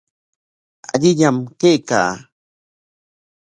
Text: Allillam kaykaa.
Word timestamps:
Allillam 0.93 1.37
kaykaa. 1.59 2.11